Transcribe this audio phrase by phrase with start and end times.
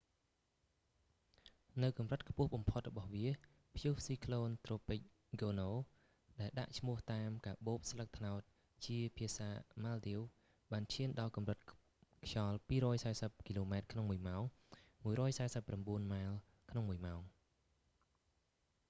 [1.81, 3.27] នៅកម្រិតខ្ពស់បំផុតរបស់វា
[3.75, 8.41] ព្យុះស៊ីក្លូន​ត្រូពិក​ ហ្គោនូ tropical cyclone gonuដែល​​​ដាក់ឈ្មោះតាម​កាបូបស្លឹកត្នោត
[8.85, 9.49] ជាភាសា
[9.83, 11.59] ម៉ាល់ឌីវ​ ​បានឈាន​ដល់កម្រិត
[12.27, 12.55] ខ្យល់
[13.01, 14.43] 240 គីឡូម៉ែត្រក្នុងមួយម៉ោង
[15.27, 17.21] 149 ម៉ាលយ៍​ ក្នុងមួយម៉ោង។